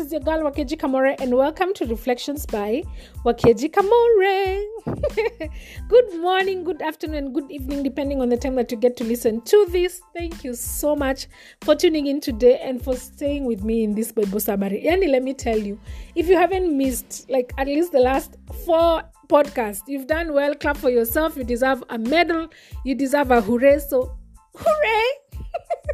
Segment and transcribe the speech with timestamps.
[0.00, 2.82] this is your girl Wakeji Kamore, and welcome to Reflections by
[3.22, 5.50] Wakeji Kamore.
[5.88, 9.42] good morning, good afternoon, good evening, depending on the time that you get to listen
[9.42, 10.00] to this.
[10.16, 11.26] Thank you so much
[11.60, 14.88] for tuning in today and for staying with me in this Bible summary.
[14.88, 15.78] And let me tell you,
[16.14, 20.54] if you haven't missed like at least the last four podcasts, you've done well.
[20.54, 21.36] Clap for yourself.
[21.36, 22.48] You deserve a medal.
[22.86, 23.80] You deserve a hooray.
[23.80, 24.16] So,
[24.54, 25.29] hooray!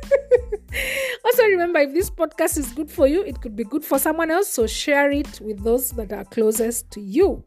[1.25, 4.31] also remember if this podcast is good for you it could be good for someone
[4.31, 7.43] else so share it with those that are closest to you.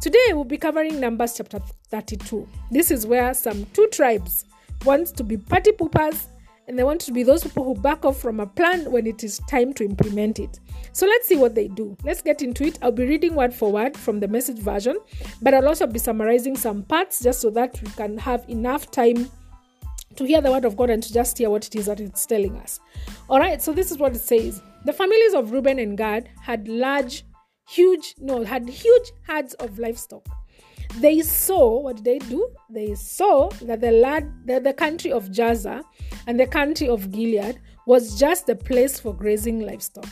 [0.00, 4.44] Today we'll be covering numbers chapter 32 this is where some two tribes
[4.84, 6.26] want to be party poopers
[6.66, 9.24] and they want to be those people who back off from a plan when it
[9.24, 10.60] is time to implement it.
[10.92, 11.96] So let's see what they do.
[12.04, 12.78] Let's get into it.
[12.80, 14.96] I'll be reading word for word from the message version
[15.42, 19.30] but i'll also be summarizing some parts just so that we can have enough time
[20.16, 22.26] to hear the word of God and to just hear what it is that it's
[22.26, 22.80] telling us.
[23.28, 24.60] All right, so this is what it says.
[24.84, 27.24] The families of Reuben and Gad had large,
[27.68, 30.26] huge, no, had huge herds of livestock.
[30.96, 32.48] They saw, what did they do?
[32.68, 35.82] They saw that the, lad, that the country of Jazer
[36.26, 40.08] and the country of Gilead was just the place for grazing livestock.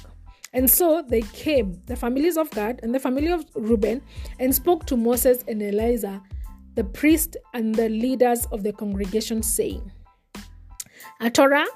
[0.52, 4.00] And so they came, the families of Gad and the family of Reuben,
[4.38, 6.22] and spoke to Moses and Eleazar
[6.78, 9.90] the priest and the leaders of the congregation saying,
[11.20, 11.66] Ataroth,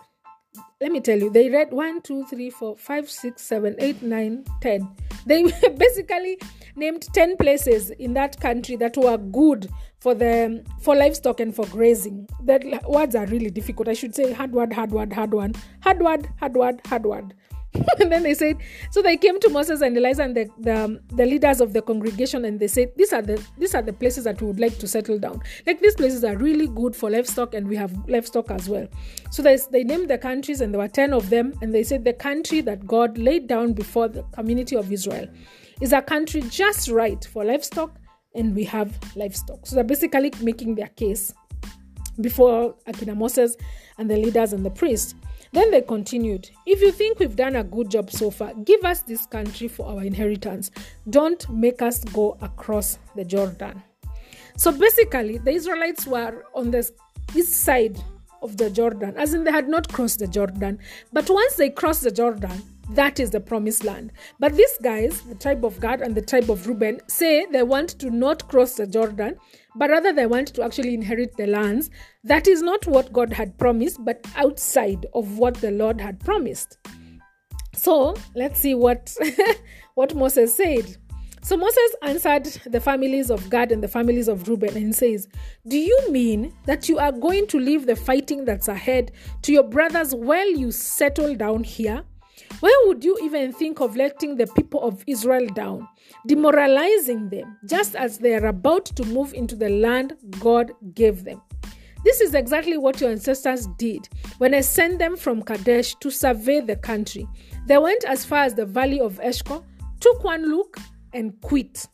[0.81, 4.44] let me tell you, they read 1, 2, 3, 4, 5, 6, 7, 8, 9,
[4.61, 4.97] 10.
[5.27, 5.42] They
[5.77, 6.39] basically
[6.77, 11.66] named 10 places in that country that were good for the for livestock and for
[11.66, 12.28] grazing.
[12.44, 13.89] That words are really difficult.
[13.89, 17.34] I should say hard word, hard word, hard one, hard word, hard word, hard word.
[18.01, 18.59] and then they said,
[18.91, 22.45] so they came to Moses and Eleazar and the, the, the leaders of the congregation,
[22.45, 24.87] and they said, these are the these are the places that we would like to
[24.87, 25.41] settle down.
[25.67, 28.87] Like these places are really good for livestock, and we have livestock as well.
[29.31, 32.05] So they they named the countries, and there were ten of them, and they said
[32.05, 35.27] the country that God laid down before the community of Israel
[35.81, 37.99] is a country just right for livestock,
[38.34, 39.66] and we have livestock.
[39.66, 41.32] So they're basically making their case
[42.21, 43.56] before Akina Moses
[43.99, 45.15] and the leaders and the priests.
[45.52, 49.02] Then they continued, If you think we've done a good job so far, give us
[49.02, 50.70] this country for our inheritance.
[51.10, 53.82] Don't make us go across the Jordan.
[54.56, 56.90] So basically, the Israelites were on the
[57.34, 57.98] east side
[58.40, 60.78] of the Jordan, as in they had not crossed the Jordan.
[61.12, 64.12] But once they crossed the Jordan, that is the promised land.
[64.38, 67.91] But these guys, the tribe of Gad and the tribe of Reuben, say they want
[68.00, 69.37] to not cross the Jordan,
[69.76, 71.91] but rather they want to actually inherit the lands.
[72.25, 76.78] That is not what God had promised, but outside of what the Lord had promised.
[77.75, 79.16] So let's see what
[79.94, 80.97] what Moses said.
[81.44, 85.26] So Moses answered the families of Gad and the families of Reuben and says,
[85.66, 89.10] Do you mean that you are going to leave the fighting that's ahead
[89.43, 92.04] to your brothers while you settle down here?
[92.60, 95.88] Why would you even think of letting the people of Israel down,
[96.26, 101.43] demoralizing them just as they are about to move into the land God gave them?
[102.04, 106.60] This is exactly what your ancestors did when I sent them from Kadesh to survey
[106.60, 107.28] the country.
[107.66, 109.64] They went as far as the valley of Eshcol,
[110.00, 110.78] took one look,
[111.12, 111.87] and quit.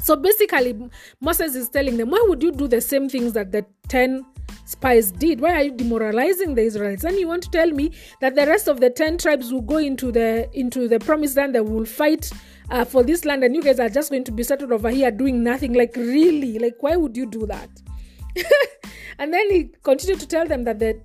[0.00, 0.90] So basically,
[1.20, 4.24] Moses is telling them, why would you do the same things that the 10
[4.72, 5.40] spies did?
[5.40, 7.04] Why are you demoralizing the Israelites?
[7.04, 9.76] And you want to tell me that the rest of the 10 tribes will go
[9.76, 12.30] into the into the promised land they will fight
[12.70, 15.10] uh, for this land and you guys are just going to be settled over here
[15.10, 15.72] doing nothing?
[15.72, 16.58] Like, really?
[16.58, 17.70] Like, why would you do that?
[19.18, 21.00] and then he continued to tell them that the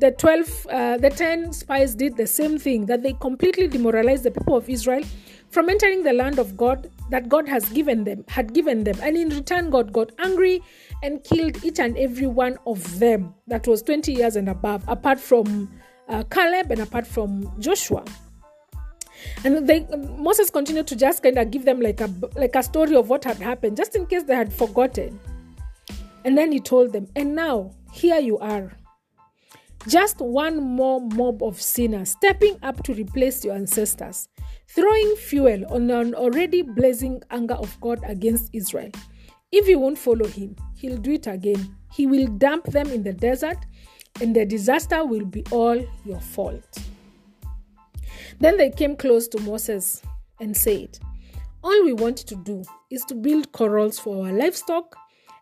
[0.00, 4.30] the 12 uh, the 10 spies did the same thing that they completely demoralized the
[4.30, 5.02] people of israel
[5.50, 8.98] from entering the land of god that god has given them had given them.
[9.02, 10.62] And in return god got angry
[11.02, 13.34] and killed each and every one of them.
[13.46, 15.70] That was 20 years and above apart from
[16.08, 18.04] uh, caleb and apart from joshua.
[19.44, 19.86] And they
[20.18, 23.24] moses continued to just kind of give them like a like a story of what
[23.24, 25.18] had happened just in case they had forgotten.
[26.24, 28.72] And then he told them and now here you are.
[29.86, 34.28] Just one more mob of sinners stepping up to replace your ancestors,
[34.68, 38.90] throwing fuel on an already blazing anger of God against Israel.
[39.50, 41.74] If you won't follow him, he'll do it again.
[41.92, 43.58] He will dump them in the desert,
[44.20, 46.78] and the disaster will be all your fault.
[48.40, 50.02] Then they came close to Moses
[50.38, 50.98] and said,
[51.64, 54.96] All we want to do is to build corrals for our livestock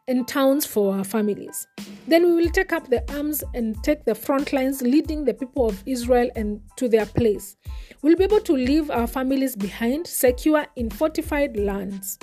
[0.09, 1.67] and towns for our families.
[2.07, 5.67] Then we will take up the arms and take the front lines, leading the people
[5.69, 7.57] of Israel and to their place.
[8.03, 12.19] We'll be able to leave our families behind, secure in fortified lands,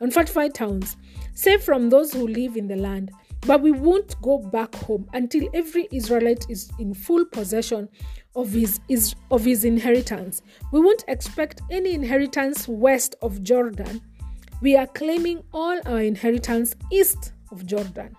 [0.00, 0.96] on fortified towns,
[1.34, 3.10] safe from those who live in the land.
[3.46, 7.88] but we won't go back home until every Israelite is in full possession
[8.34, 10.42] of his, his of his inheritance.
[10.72, 14.02] We won't expect any inheritance west of Jordan.
[14.60, 18.16] We are claiming all our inheritance east of Jordan.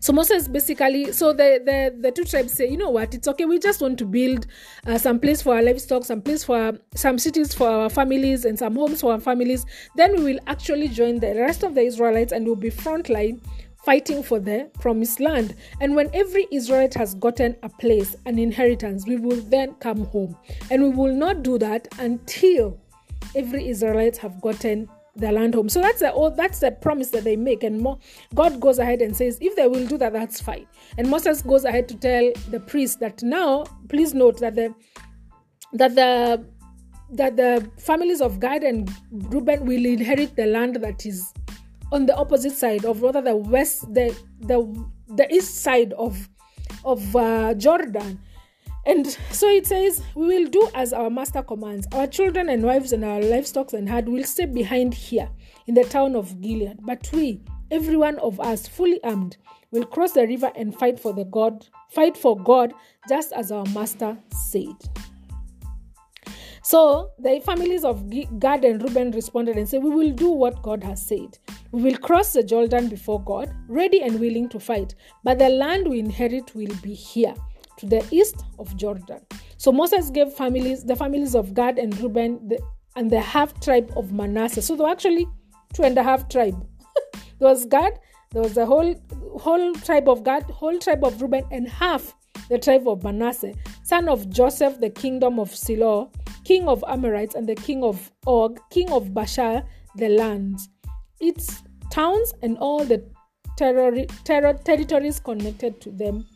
[0.00, 3.44] So Moses basically, so the, the, the two tribes say, you know what, it's okay.
[3.44, 4.48] We just want to build
[4.86, 8.44] uh, some place for our livestock, some place for our, some cities for our families,
[8.44, 9.64] and some homes for our families.
[9.94, 13.40] Then we will actually join the rest of the Israelites and we'll be frontline
[13.84, 15.54] fighting for the promised land.
[15.80, 20.36] And when every Israelite has gotten a place, an inheritance, we will then come home.
[20.70, 22.78] And we will not do that until
[23.34, 25.68] every Israelite have gotten the land home.
[25.68, 27.62] So that's the oh, that's the promise that they make.
[27.62, 27.98] And more,
[28.34, 30.66] God goes ahead and says, if they will do that, that's fine.
[30.98, 34.74] And Moses goes ahead to tell the priest that now, please note that the
[35.74, 36.44] that the
[37.10, 41.32] that the families of Gad and Reuben will inherit the land that is
[41.92, 46.28] on the opposite side of rather the west the the the east side of
[46.84, 48.18] of uh, Jordan
[48.84, 51.86] and so it says, We will do as our master commands.
[51.92, 55.28] Our children and wives and our livestock and herd will stay behind here
[55.66, 56.78] in the town of Gilead.
[56.82, 59.36] But we, every one of us, fully armed,
[59.70, 62.74] will cross the river and fight for the God, fight for God,
[63.08, 64.74] just as our master said.
[66.64, 68.08] So the families of
[68.40, 71.38] Gad and Reuben responded and said, We will do what God has said.
[71.70, 75.88] We will cross the Jordan before God, ready and willing to fight, but the land
[75.88, 77.34] we inherit will be here
[77.78, 79.20] to the east of Jordan.
[79.56, 82.58] So Moses gave families, the families of Gad and Reuben, the,
[82.96, 84.62] and the half tribe of Manasseh.
[84.62, 85.26] So there were actually
[85.72, 86.66] two and a half tribe.
[87.38, 87.98] there was Gad,
[88.32, 88.94] there was the whole
[89.38, 92.14] whole tribe of Gad, whole tribe of Reuben, and half
[92.48, 96.10] the tribe of Manasseh, son of Joseph, the kingdom of Shiloh,
[96.44, 99.64] king of Amorites, and the king of Og, king of Bashar,
[99.96, 100.68] the lands,
[101.20, 103.02] its towns, and all the
[103.56, 103.92] terror,
[104.24, 106.26] terror, territories connected to them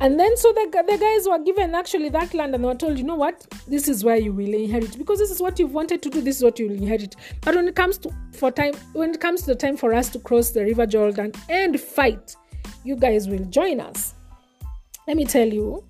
[0.00, 2.98] and then so the, the guys were given actually that land and they were told,
[2.98, 6.02] you know what, this is where you will inherit because this is what you've wanted
[6.02, 7.14] to do, this is what you will inherit.
[7.40, 10.08] But when it comes to for time when it comes to the time for us
[10.10, 12.34] to cross the river Jordan and fight,
[12.84, 14.14] you guys will join us.
[15.06, 15.84] Let me tell you,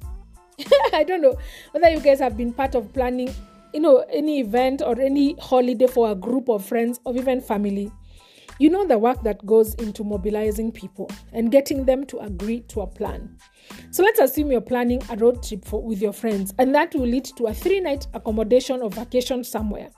[0.92, 1.36] I don't know
[1.70, 3.34] whether you guys have been part of planning,
[3.72, 7.90] you know, any event or any holiday for a group of friends or even family.
[8.62, 12.82] You know the work that goes into mobilizing people and getting them to agree to
[12.82, 13.36] a plan.
[13.90, 17.08] So let's assume you're planning a road trip for, with your friends, and that will
[17.08, 19.90] lead to a three night accommodation or vacation somewhere.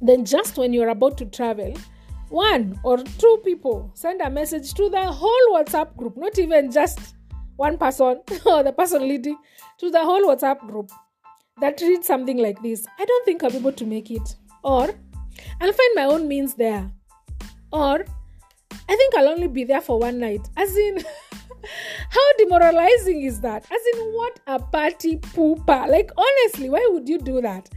[0.00, 1.72] Then, just when you're about to travel,
[2.28, 7.14] one or two people send a message to the whole WhatsApp group, not even just
[7.54, 9.38] one person or the person leading,
[9.78, 10.90] to the whole WhatsApp group
[11.60, 14.34] that reads something like this I don't think I'll be able to make it.
[14.64, 14.92] Or
[15.60, 16.90] I'll find my own means there.
[17.74, 18.04] Or
[18.88, 20.48] I think I'll only be there for one night.
[20.56, 21.04] As in,
[22.10, 23.64] How demoralizing is that?
[23.64, 25.88] As in, what a party pooper.
[25.88, 27.68] Like, honestly, why would you do that?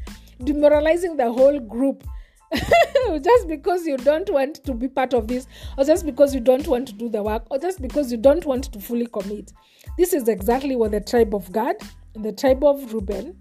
[0.44, 2.03] Demoralizing the whole group.
[2.53, 5.47] just because you don't want to be part of this,
[5.77, 8.45] or just because you don't want to do the work, or just because you don't
[8.45, 9.51] want to fully commit.
[9.97, 11.75] This is exactly what the tribe of Gad
[12.15, 13.35] and the tribe of Reuben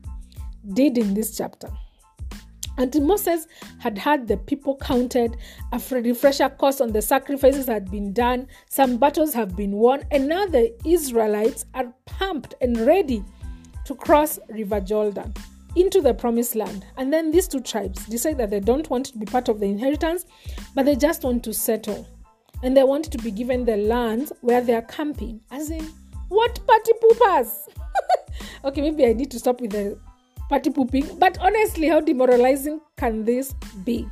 [0.72, 1.68] did in this chapter.
[2.78, 3.46] Until Moses
[3.78, 5.37] had had the people counted,
[5.73, 10.28] a refresher course on the sacrifices had been done, some battles have been won, and
[10.28, 13.25] now the Israelites are pumped and ready
[13.85, 15.33] to cross River Jordan
[15.76, 16.85] into the promised land.
[16.97, 19.66] And then these two tribes decide that they don't want to be part of the
[19.66, 20.26] inheritance,
[20.75, 22.06] but they just want to settle.
[22.62, 25.40] And they want to be given the lands where they are camping.
[25.50, 25.87] As in,
[26.28, 27.68] what party poopers?
[28.64, 29.99] okay, maybe I need to stop with the
[30.48, 31.18] party pooping.
[31.18, 34.08] But honestly, how demoralizing can this be?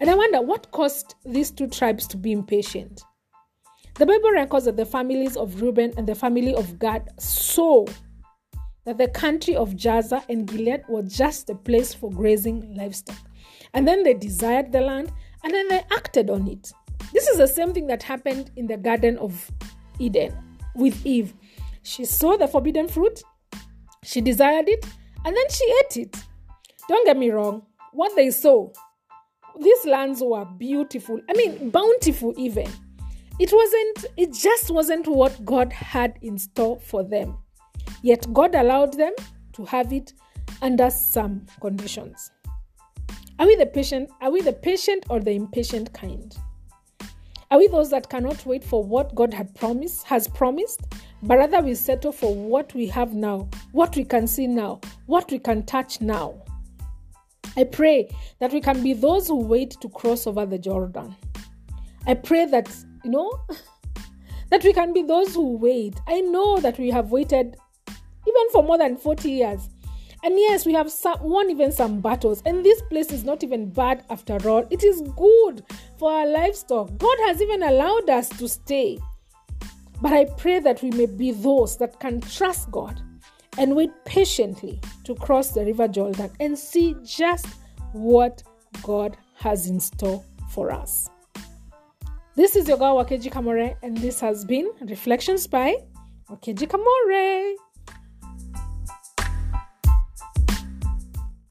[0.00, 3.02] And I wonder what caused these two tribes to be impatient.
[3.94, 7.84] The Bible records that the families of Reuben and the family of Gad saw
[8.84, 13.18] that the country of Jazer and Gilead was just a place for grazing livestock.
[13.74, 15.12] And then they desired the land
[15.42, 16.72] and then they acted on it.
[17.12, 19.50] This is the same thing that happened in the Garden of
[19.98, 20.32] Eden
[20.76, 21.34] with Eve.
[21.82, 23.22] She saw the forbidden fruit,
[24.04, 24.86] she desired it,
[25.28, 26.24] and then she ate it.
[26.88, 28.70] Don't get me wrong, what they saw,
[29.60, 31.20] these lands were beautiful.
[31.28, 32.66] I mean, bountiful even.
[33.38, 37.36] It wasn't, it just wasn't what God had in store for them.
[38.00, 39.12] Yet God allowed them
[39.52, 40.14] to have it
[40.62, 42.30] under some conditions.
[43.38, 44.08] Are we the patient?
[44.22, 46.34] Are we the patient or the impatient kind?
[47.50, 50.80] Are we those that cannot wait for what God had promised, has promised,
[51.22, 55.30] but rather we settle for what we have now, what we can see now, what
[55.30, 56.34] we can touch now?
[57.56, 58.08] I pray
[58.38, 61.16] that we can be those who wait to cross over the Jordan.
[62.06, 62.68] I pray that,
[63.04, 63.40] you know,
[64.50, 65.94] that we can be those who wait.
[66.06, 67.56] I know that we have waited
[67.88, 69.68] even for more than 40 years.
[70.24, 72.42] And yes, we have some, won even some battles.
[72.44, 74.66] And this place is not even bad after all.
[74.70, 75.64] It is good
[75.98, 76.96] for our livestock.
[76.98, 78.98] God has even allowed us to stay.
[80.00, 83.00] But I pray that we may be those that can trust God
[83.56, 87.46] and wait patiently to cross the river Jordan and see just
[87.92, 88.42] what
[88.82, 91.08] God has in store for us.
[92.36, 95.74] This is your girl Wakeji Kamore, and this has been Reflections by
[96.30, 97.56] Wakeji Kamore.